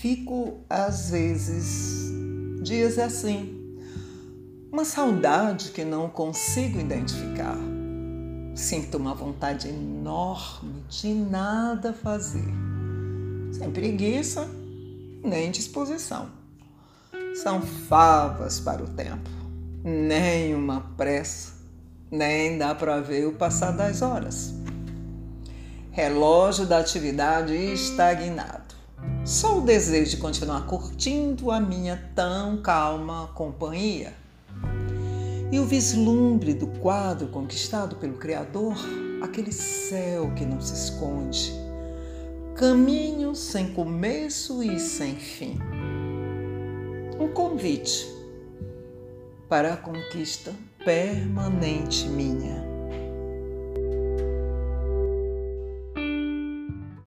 fico, 0.00 0.60
às 0.68 1.10
vezes, 1.10 2.10
dias 2.62 2.98
assim. 2.98 3.76
Uma 4.72 4.82
saudade 4.82 5.72
que 5.72 5.84
não 5.84 6.08
consigo 6.08 6.80
identificar. 6.80 7.58
Sinto 8.54 8.96
uma 8.96 9.14
vontade 9.14 9.68
enorme 9.68 10.82
de 10.88 11.12
nada 11.12 11.92
fazer. 11.92 12.48
Sem 13.52 13.70
preguiça 13.70 14.48
nem 15.22 15.50
disposição. 15.50 16.30
São 17.34 17.60
favas 17.60 18.58
para 18.58 18.82
o 18.82 18.88
tempo. 18.88 19.28
Nem 19.84 20.54
uma 20.54 20.80
pressa, 20.96 21.52
nem 22.10 22.56
dá 22.56 22.74
para 22.74 23.00
ver 23.02 23.26
o 23.26 23.32
passar 23.32 23.72
das 23.72 24.00
horas. 24.00 24.54
Relógio 25.90 26.64
da 26.64 26.78
atividade 26.78 27.52
estagnado. 27.54 28.79
Só 29.24 29.58
o 29.58 29.60
desejo 29.60 30.12
de 30.12 30.16
continuar 30.16 30.66
curtindo 30.66 31.50
a 31.50 31.60
minha 31.60 32.10
tão 32.14 32.60
calma 32.62 33.28
companhia. 33.34 34.14
E 35.52 35.58
o 35.58 35.66
vislumbre 35.66 36.54
do 36.54 36.66
quadro 36.66 37.28
conquistado 37.28 37.96
pelo 37.96 38.14
Criador, 38.14 38.74
aquele 39.22 39.52
céu 39.52 40.32
que 40.34 40.44
não 40.44 40.60
se 40.60 40.74
esconde, 40.74 41.52
caminho 42.54 43.34
sem 43.34 43.72
começo 43.72 44.62
e 44.62 44.78
sem 44.78 45.16
fim. 45.16 45.58
Um 47.18 47.28
convite 47.28 48.06
para 49.48 49.74
a 49.74 49.76
conquista 49.76 50.54
permanente 50.84 52.06
minha. 52.08 52.69